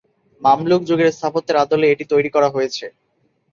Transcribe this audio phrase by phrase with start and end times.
[0.41, 2.85] মামলুক-যুগের স্থাপত্যের আদলে এটি তৈরি করা হয়েছে।